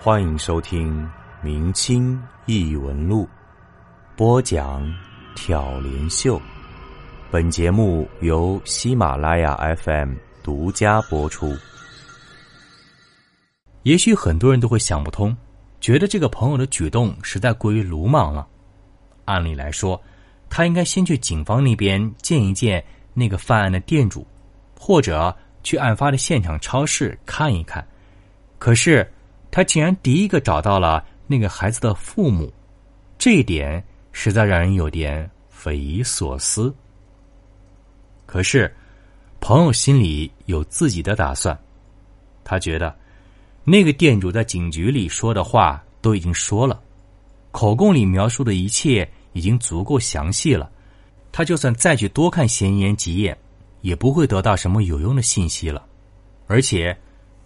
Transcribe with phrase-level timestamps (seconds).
[0.00, 1.02] 欢迎收听
[1.42, 3.24] 《明清异闻录》，
[4.16, 4.80] 播讲
[5.34, 6.40] 挑帘秀。
[7.32, 11.52] 本节目由喜马拉雅 FM 独家播出。
[13.82, 15.36] 也许很多人都会想不通，
[15.80, 18.46] 觉得这个朋友的举动实在过于鲁莽了。
[19.24, 20.00] 按理来说，
[20.48, 22.82] 他应该先去警方那边见一见
[23.14, 24.24] 那个犯案的店主，
[24.78, 27.84] 或者去案发的现场超市看一看。
[28.60, 29.04] 可是。
[29.50, 32.52] 他竟然第一个找到了那个孩子的父母，
[33.18, 36.74] 这一点实在让人有点匪夷所思。
[38.26, 38.72] 可是，
[39.40, 41.58] 朋友心里有自己的打算，
[42.44, 42.94] 他觉得
[43.64, 46.80] 那个店主在警局里说的话都已经说了，
[47.50, 50.70] 口供里描述的一切已经足够详细了，
[51.32, 53.36] 他就算再去多看嫌疑人几眼，
[53.80, 55.86] 也不会得到什么有用的信息了。
[56.46, 56.96] 而且，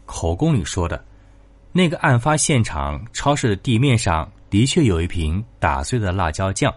[0.05, 1.05] 口供里说的。
[1.73, 6.73] 那个案发现场超市的地面上的确有一瓶打碎的辣椒酱，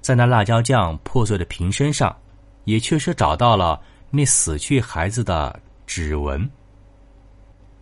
[0.00, 2.16] 在那辣椒酱破碎的瓶身上，
[2.64, 3.80] 也确实找到了
[4.10, 6.48] 那死去孩子的指纹。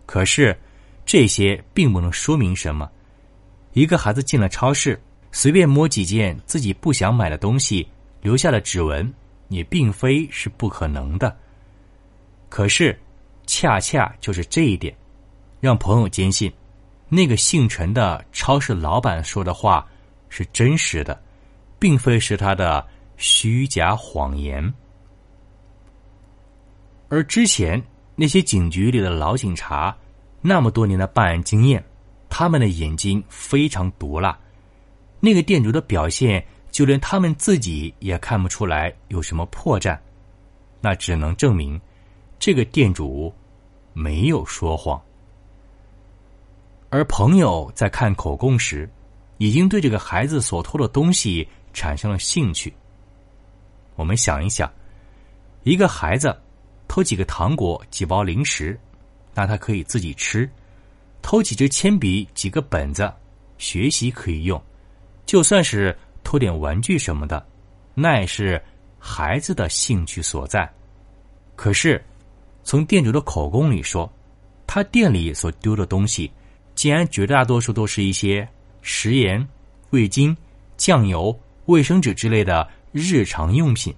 [0.07, 0.57] 可是，
[1.05, 2.89] 这些并不能说明什么。
[3.73, 4.99] 一个孩子进了超市，
[5.31, 7.87] 随便摸几件自己不想买的东西，
[8.21, 9.13] 留下了指纹，
[9.49, 11.37] 也并非是不可能的。
[12.49, 12.97] 可是，
[13.45, 14.95] 恰恰就是这一点。
[15.59, 16.51] 让朋友坚信，
[17.09, 19.87] 那个姓陈的超市老板说的话
[20.29, 21.19] 是真实的，
[21.79, 22.85] 并非是他的
[23.17, 24.73] 虚假谎言。
[27.07, 27.81] 而之前
[28.15, 29.95] 那些警局里的老警察，
[30.41, 31.83] 那么多年的办案经验，
[32.29, 34.37] 他们的眼睛非常毒辣。
[35.19, 39.97] 那个店主的表现，就连他们自己也看不出来有什么破绽，
[40.81, 41.79] 那只能证明
[42.37, 43.33] 这个店主
[43.93, 45.01] 没有说谎。
[46.89, 48.89] 而朋友在看口供时，
[49.37, 52.73] 已经对这个孩子所偷的东西产生了兴趣。
[53.95, 54.71] 我们想一想，
[55.63, 56.33] 一个孩子
[56.87, 58.79] 偷几个糖果、几包零食，
[59.33, 60.47] 那他可以自己吃；
[61.21, 63.11] 偷几支铅笔、几个本子，
[63.57, 64.57] 学习可以用；
[65.25, 67.45] 就算是偷点玩具什么的，
[67.93, 68.61] 那也是
[68.99, 70.71] 孩子的兴趣所在。
[71.55, 72.01] 可是，
[72.63, 74.09] 从店主的口供里说，
[74.65, 76.31] 他店里所丢的东西。
[76.85, 78.47] 竟然绝大多数都是一些
[78.83, 79.43] 食盐、
[79.89, 80.37] 味精、
[80.77, 81.35] 酱油、
[81.65, 83.91] 卫生纸之类的日常用品。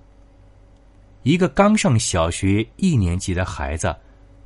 [1.24, 3.94] 一个刚上小学一年级的孩子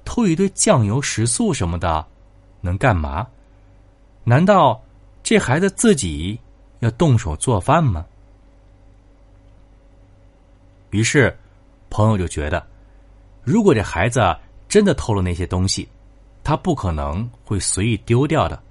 [0.04, 2.04] 偷一堆酱油、食素什么的，
[2.62, 3.28] 能干嘛？
[4.24, 4.84] 难道
[5.22, 6.40] 这孩子自己
[6.80, 8.04] 要动手做饭吗？
[10.90, 11.38] 于是，
[11.92, 12.66] 朋友就觉得，
[13.44, 14.36] 如果这孩子
[14.68, 15.88] 真的偷了那些东西，
[16.44, 18.62] 他不可能会随意丢掉的。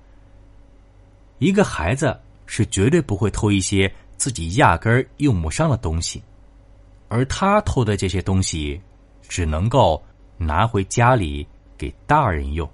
[1.38, 6.22] 一个孩子是绝对不会偷一些自己压根儿用不上的东西，
[7.08, 8.80] 而他偷的这些东西，
[9.26, 10.02] 只能够
[10.36, 11.46] 拿回家里
[11.78, 12.68] 给大人用。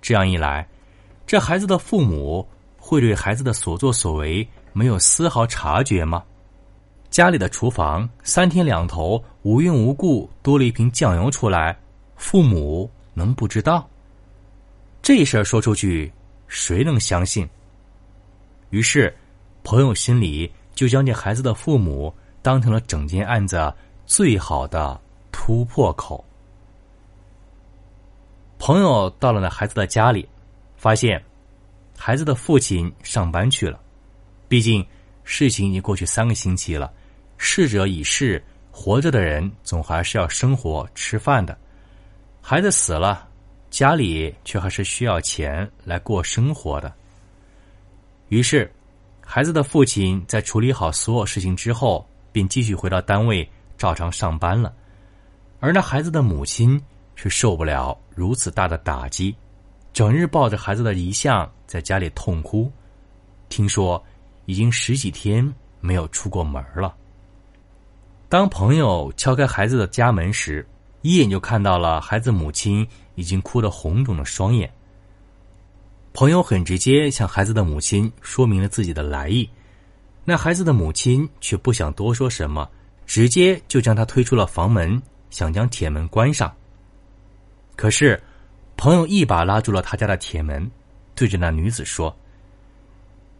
[0.00, 0.66] 这样一来，
[1.26, 2.46] 这孩子的父母
[2.78, 6.24] 会对孩子的所作所为没有丝毫察觉吗？
[7.10, 11.76] 家里的厨房三天两头无缘无故多了一瓶酱油出来，
[12.16, 12.90] 父母。
[13.14, 13.88] 能不知道？
[15.00, 16.12] 这事儿说出去，
[16.48, 17.48] 谁能相信？
[18.70, 19.14] 于是，
[19.62, 23.72] 朋友心里就将这孩子的父母当成了整件案子
[24.04, 26.24] 最好的突破口。
[28.58, 30.28] 朋友到了那孩子的家里，
[30.76, 31.22] 发现
[31.96, 33.78] 孩子的父亲上班去了。
[34.48, 34.84] 毕竟
[35.22, 36.92] 事情已经过去三个星期了，
[37.36, 41.56] 逝者已逝，活着的人总还是要生活吃饭的。
[42.46, 43.26] 孩子死了，
[43.70, 46.92] 家里却还是需要钱来过生活的。
[48.28, 48.70] 于是，
[49.22, 54.70] 孩子的父亲在处理好所有事情之后，便继续回到单位照常上班了。
[55.58, 56.78] 而那孩子的母亲
[57.16, 59.34] 却受不了如此大的打击，
[59.94, 62.70] 整日抱着孩子的遗像在家里痛哭。
[63.48, 64.04] 听说
[64.44, 66.94] 已经十几天没有出过门了。
[68.28, 70.66] 当朋友敲开孩子的家门时，
[71.04, 74.72] 一眼就看到了孩子母亲已经哭得红肿的双眼。
[76.14, 79.46] 朋友很直接向孩子的母亲说明了自己的来意，
[80.24, 82.66] 那孩子的母亲却不想多说什么，
[83.04, 86.50] 直接就将他推出了房门，想将铁门关上。
[87.76, 88.18] 可是，
[88.74, 90.70] 朋友一把拉住了他家的铁门，
[91.14, 92.16] 对着那女子说：“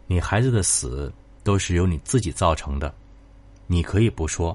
[0.06, 1.10] 你孩子的死
[1.42, 2.94] 都是由你自己造成的，
[3.66, 4.54] 你可以不说，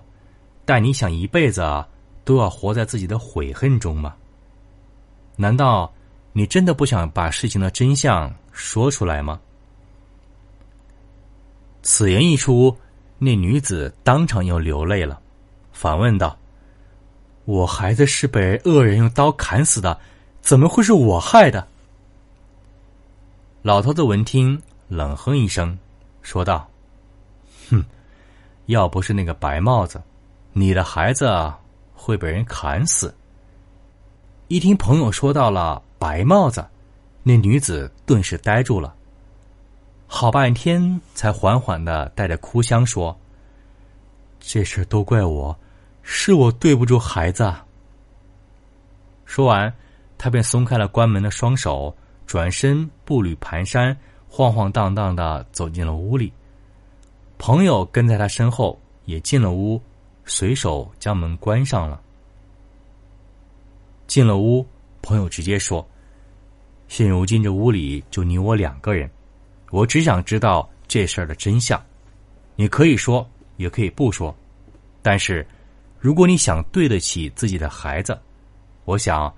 [0.63, 1.63] 但你想一辈子。”
[2.29, 4.15] 都要活在自己的悔恨中吗？
[5.35, 5.91] 难道
[6.31, 9.41] 你真的不想把事情的真相说出来吗？”
[11.81, 12.77] 此言一出，
[13.17, 15.19] 那女子当场又流泪了，
[15.71, 16.37] 反问道
[17.45, 19.99] ：“我孩子是被恶人用刀砍死的，
[20.39, 21.67] 怎么会是我害的？”
[23.63, 25.75] 老头子闻听，冷哼一声，
[26.21, 26.69] 说道
[27.71, 27.83] ：“哼，
[28.67, 29.99] 要不是那个白帽子，
[30.53, 31.25] 你的孩子
[31.99, 33.13] 会被人砍死。”
[34.47, 36.65] 一听朋友说到了白帽子，
[37.21, 38.95] 那女子顿时呆住了。
[40.07, 43.15] 好半天，才缓缓的带着哭腔说
[44.39, 45.55] ：“这事都怪我，
[46.01, 47.53] 是我对不住孩子。”
[49.25, 49.71] 说完，
[50.17, 53.95] 他便松开了关门的双手，转身步履蹒跚、
[54.27, 56.33] 晃晃荡荡的走进了屋里。
[57.37, 59.79] 朋友跟在他身后，也进了屋，
[60.29, 62.01] 随手将门关上了。
[64.07, 64.65] 进了屋，
[65.01, 65.85] 朋友直接说
[66.87, 69.09] ：“现如今这屋里就你我两个人。”
[69.71, 71.79] 我只想知道这事儿的真相，
[72.55, 74.35] 你可以说，也可以不说，
[75.03, 75.45] 但是，
[75.99, 78.19] 如果你想对得起自己的孩子，
[78.85, 79.31] 我想，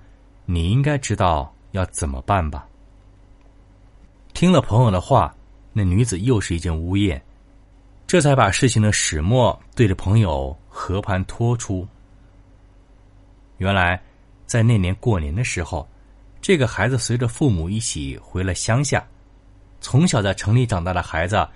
[0.46, 2.66] 你应该知道要怎么办吧。
[4.32, 5.34] 听了朋友的话，
[5.74, 7.22] 那女子又是一阵呜咽，
[8.12, 11.88] 这才把事情的始末对着朋友和盘托出。
[13.56, 13.98] 原来，
[14.44, 15.88] 在那年过年的时候，
[16.38, 19.02] 这个孩子随着父母一起回了乡下。
[19.80, 21.48] 从小在城里长大的孩子，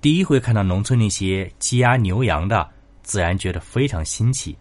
[0.00, 2.70] 第一回看到农村那些鸡鸭牛羊的，
[3.02, 4.56] 自然觉得非常新奇。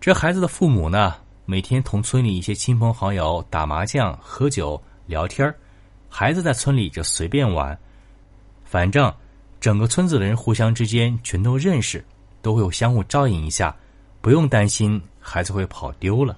[0.00, 5.52] 这孩子的父母呢，每天同村里一些亲朋好友打麻将、喝酒、聊天
[6.08, 7.76] 孩子在村里就随便玩，
[8.62, 9.12] 反正
[9.60, 12.02] 整个村子的人互相之间全都认识，
[12.40, 13.76] 都会相互照应一下，
[14.22, 16.36] 不用担心孩子会跑丢了。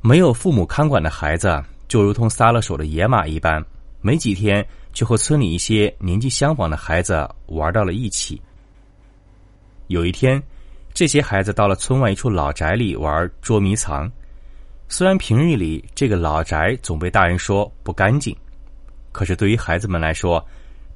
[0.00, 3.64] 没有父母看管的孩子，就如同撒了手的野马一般。
[4.00, 8.40] 没几天，就和村里一些年纪相仿的孩子玩到了一起。
[9.88, 10.40] 有一天，
[10.92, 14.10] 这些孩子到了村外一处老宅里玩捉迷藏。
[14.88, 18.36] 虽然平日里这个老宅总被大人说不干净，
[19.10, 20.46] 可是对于孩子们来说，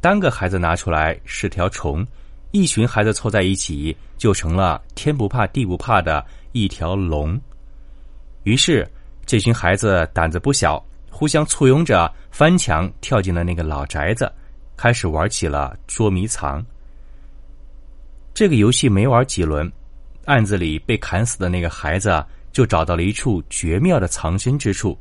[0.01, 2.07] 单个孩子拿出来是条虫，
[2.53, 7.41] 一群孩子凑在一起就成了天不怕地不怕的一条龙。
[8.45, 8.89] 于是，
[9.27, 10.83] 这群孩子胆子不小。
[11.11, 14.33] 互相簇拥着翻墙跳进了那个老宅子，
[14.77, 16.65] 开始玩起了捉迷藏。
[18.33, 19.69] 这个游戏没玩几轮，
[20.27, 24.97] 案子里被砍死的那个孩子就找到了一处绝妙的藏身之处。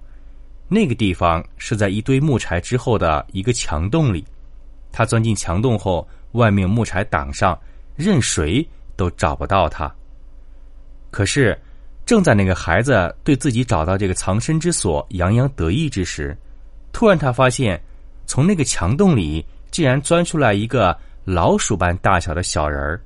[0.67, 4.25] 那个地方是在一堆木柴之后的一个墙洞里。
[4.97, 7.55] 他钻进墙洞后，外面木柴挡上，
[7.95, 9.94] 任谁都找不到他。
[11.11, 11.55] 可是。
[12.03, 16.33] 正在那个孩子对自己找到这个藏身之所洋洋得意之时，
[16.94, 17.77] 突然他发现，
[18.25, 23.01] 从那个墙洞里竟然钻出来一个老鼠般大小的小人儿。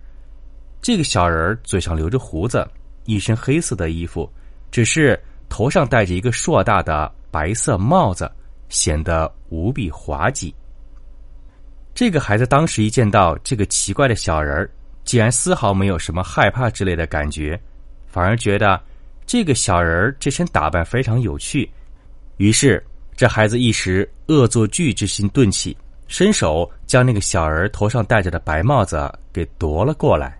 [0.83, 2.63] 这个小人儿嘴上留着胡子，
[3.05, 4.31] 一身黑色的衣服，
[4.69, 8.31] 只是头上戴着一个硕大的白色帽子，
[8.69, 10.53] 显得无比滑稽。
[11.93, 14.69] 这个孩子当时一见到这个奇怪的小人儿，
[15.03, 17.59] 竟然丝毫没有什么害怕之类的感觉，
[18.07, 18.81] 反而觉得。
[19.23, 21.69] 这个小人儿这身打扮非常有趣，
[22.35, 22.83] 于是
[23.15, 30.37] 这孩子一时恶作剧之心顿起，伸手将那个小人头上戴着的白帽子给夺了过来。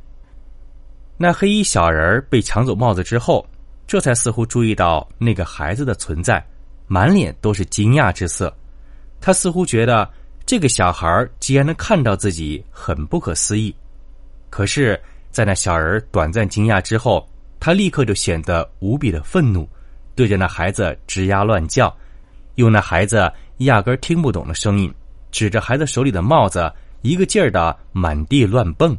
[1.16, 3.48] 那黑衣小人被抢走帽子之后，
[3.88, 6.44] 这才似乎注意到那个孩子的存在，
[6.88, 8.54] 满脸都是惊讶之色。
[9.22, 10.10] 他似乎觉得
[10.52, 13.74] 这个小孩既然能看到自己，很不可思议。
[14.50, 17.26] 可是，在那小人短暂惊讶之后，
[17.58, 19.66] 他立刻就显得无比的愤怒，
[20.14, 21.96] 对着那孩子吱呀乱叫，
[22.56, 24.94] 用那孩子压根听不懂的声音，
[25.32, 26.70] 指着孩子手里的帽子，
[27.02, 28.94] 一个劲儿的满地乱蹦。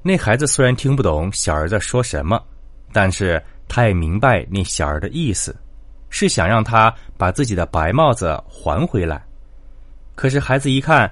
[0.00, 2.42] 那孩子虽然听不懂小儿子说什么，
[2.90, 5.54] 但是他也明白那小儿的意思，
[6.08, 9.22] 是想让他把自己的白帽子还回来。
[10.16, 11.08] 可是孩子一看，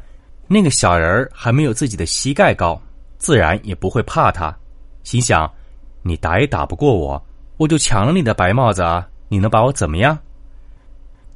[0.48, 2.80] 那个小人还没有自己的膝盖高，
[3.18, 4.52] 自然也不会怕他，
[5.04, 5.48] 心想。
[6.02, 10.18] 你打也打不过我，我就抢了你的白帽子啊，你能把我怎么样？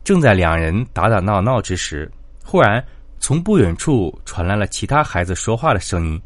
[0.03, 2.11] 正在两人打打闹闹之时，
[2.45, 2.85] 忽然
[3.19, 6.21] 从不远处传来了其他孩子说话的声音。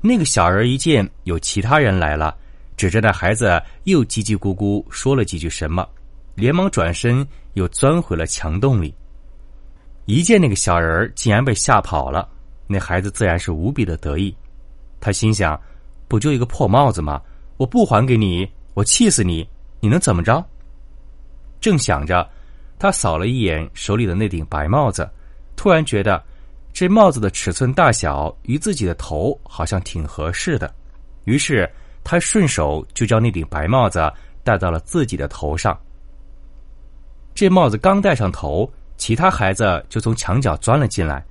[0.00, 2.36] 那个小人一见有其他人来了，
[2.76, 5.88] 指着那孩子又叽叽咕咕说了几句什么，
[6.34, 8.92] 连忙转身又钻回了墙洞里。
[10.04, 12.28] 一见那个小人儿竟然被吓跑了，
[12.66, 14.34] 那孩子自然是无比的得意。
[15.00, 15.60] 他心想：
[16.08, 17.20] 不就一个破帽子吗？
[17.56, 19.48] 我不还给你，我气死你！
[19.80, 20.44] 你能怎么着？
[21.60, 22.28] 正想着，
[22.78, 25.08] 他扫了一眼手里的那顶白帽子，
[25.54, 26.22] 突然觉得
[26.72, 30.72] 这帽子的尺寸大小与自己的头好像挺合适的，
[31.24, 31.70] 于是
[32.02, 35.78] 他顺手就将那顶白帽子戴到了自己的头上。
[37.34, 38.70] 这帽子刚戴上头，
[39.02, 41.24] 其他孩子就从墙角钻了进来。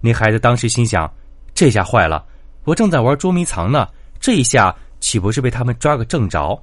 [0.00, 1.08] 那孩子当时心想：
[1.54, 2.26] 这下坏了，
[2.64, 3.86] 我正在玩捉迷藏呢，
[4.18, 6.60] 这一下岂不是被他们抓个正着？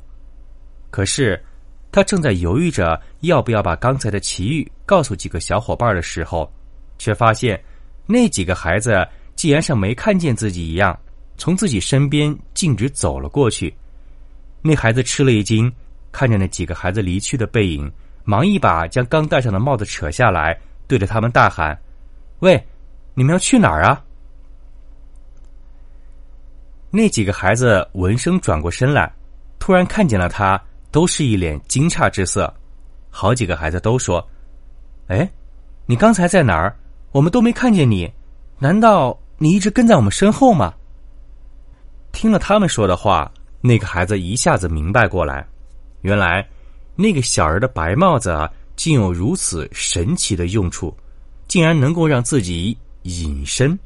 [0.90, 1.42] 可是。
[1.94, 6.50] 他正在犹豫着要不要把刚才的奇遇告诉几个小伙伴的时候，
[6.98, 7.62] 却发现
[8.06, 9.06] 那几个孩子
[9.36, 10.98] 竟然像没看见自己一样，
[11.38, 13.74] 从自己身边径直走了过去。
[14.62, 15.70] 那孩子吃了一惊，
[16.14, 17.92] 看着那几个孩子离去的背影，
[18.24, 21.78] 忙一把将刚戴上的帽子扯下来，对着他们大喊
[22.40, 22.62] ：“喂，
[23.14, 24.04] 你们要去哪儿啊？”
[26.92, 29.12] 那几个孩子闻声转过身来，
[29.60, 30.62] 突然看见了他。
[30.92, 32.54] 都是一脸惊诧之色，
[33.10, 34.28] 好几个孩子都说
[35.08, 35.26] ：“哎，
[35.86, 36.76] 你刚才在哪儿？
[37.14, 38.12] 我们都没看见你，
[38.60, 40.74] 难道你一直跟在我们身后吗？”
[42.12, 45.48] 听了他们说的话，那个孩子一下子明白过来，
[46.02, 46.46] 原来
[46.96, 50.96] 那个小儿的白帽子啊，竟有如此神奇的用处，
[51.48, 53.78] 竟然能够让自己隐身。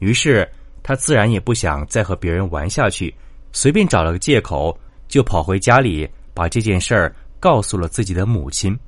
[0.00, 0.48] 于是
[0.82, 3.14] 他自然也不想再和别人玩下去，
[3.52, 6.08] 随便找了个借口就跑回家里。
[6.38, 8.78] 把这件事儿告诉了自己的母亲。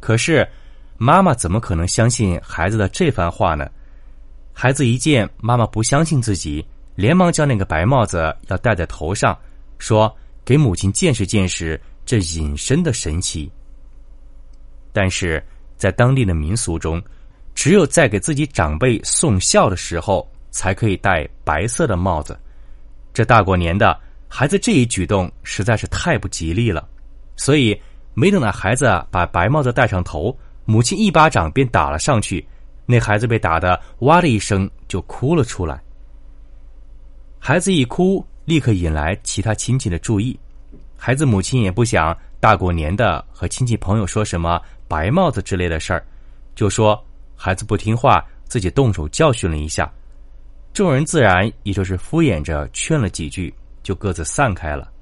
[0.00, 0.48] 可是，
[0.96, 3.68] 妈妈怎么可能相信孩子的这番话呢？
[4.54, 9.38] 孩子一见妈妈不相信自己，连忙将那个白帽子要戴在头上，
[9.78, 10.10] 说
[10.42, 11.78] ：“给母亲见识见识
[12.10, 13.48] 这隐身的神奇。”
[14.92, 15.40] 但是
[15.76, 17.00] 在当地的民俗中，
[17.54, 22.36] 只有在给自己长辈送孝的时候，才可以戴白色的帽子。
[23.14, 23.96] 这大过年的。
[24.32, 26.88] 孩子这一举动实在是太不吉利了，
[27.34, 27.76] 所以
[28.14, 32.46] 没等那孩子把白帽子戴上头，母亲一巴掌便打了上去，
[32.86, 35.82] 那孩子被打的哇的一声就哭了出来。
[37.40, 40.38] 孩子一哭，立刻引来其他亲戚的注意，
[41.02, 46.04] 孩子母亲也不想大过年的和亲戚朋友说什么白帽子之类的事儿，
[46.54, 47.02] 就说
[47.34, 49.90] 孩子不听话，自己动手教训了一下，
[50.74, 53.52] 众人自然也就是敷衍着劝了几句。
[53.82, 54.92] 就各自散开了，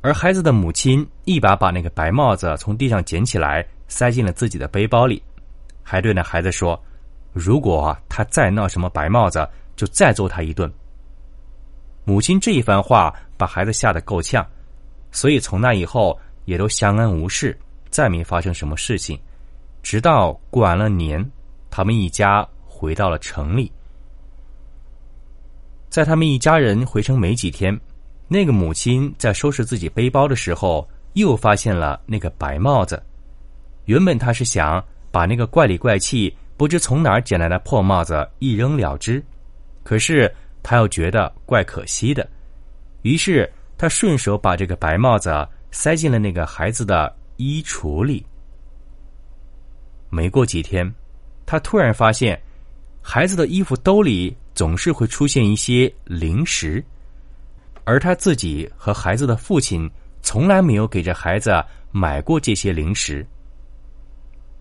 [0.00, 5.20] 而孩子的母亲一把把那个白帽子从地上捡起来，塞进了自己的背包里，
[5.82, 6.80] 还对那孩子说
[7.34, 10.72] ：“如果他再闹什么白帽子，就再揍他一顿。”
[12.04, 14.46] 母亲这一番话把孩子吓得够呛，
[15.12, 17.56] 所以从那以后也都相安无事，
[17.90, 19.18] 再没发生什么事情。
[19.82, 21.24] 直到过完了年，
[21.70, 23.70] 他们一家回到了城里。
[25.88, 27.78] 在他们一家人回城没几天，
[28.28, 33.02] 那个母亲在收拾自己背包的时候，又发现了那个白帽子。
[33.86, 39.20] 原本他是想把那个怪里怪气、不知从哪儿捡来的破帽子一扔了之，
[39.82, 42.28] 可是他又觉得怪可惜的，
[43.02, 48.24] 于是他顺手把这个白帽子塞进了那个孩子的衣橱里。
[50.08, 50.92] 没过几天，
[51.46, 52.40] 他突然发现，
[53.00, 54.36] 孩子的衣服兜里。
[54.52, 56.84] 总是会出现一些零食，
[57.84, 59.90] 而他自己和孩子的父亲
[60.20, 63.26] 从来没有给这孩子买过这些零食。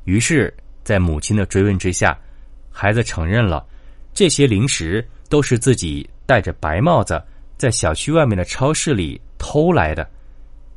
[0.05, 2.17] 于是，在母亲的追问之下，
[2.71, 3.67] 孩子承认了
[4.13, 7.21] 这些零食都是自己戴着白帽子
[7.57, 10.05] 在小区外面的超市里偷来的。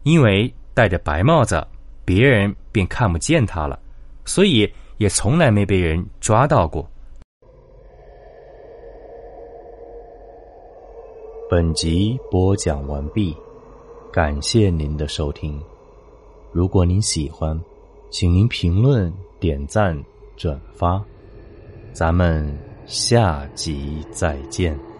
[0.04, 1.64] 因为戴着白帽子，
[2.04, 3.78] 别人便看不见他了，
[4.24, 6.88] 所以也从来没被人抓到过。
[11.48, 13.36] 本集播讲完毕，
[14.12, 15.62] 感谢您的收听。
[16.50, 17.58] 如果您喜欢，
[18.10, 19.96] 请您评论、点赞、
[20.36, 21.02] 转发。
[21.92, 24.91] 咱们下集再见。